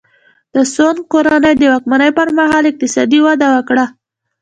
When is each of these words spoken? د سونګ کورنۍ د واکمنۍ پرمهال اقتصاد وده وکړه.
د 0.53 0.55
سونګ 0.73 0.99
کورنۍ 1.11 1.53
د 1.57 1.63
واکمنۍ 1.73 2.09
پرمهال 2.17 2.63
اقتصاد 2.71 3.11
وده 3.25 3.47
وکړه. 3.55 3.85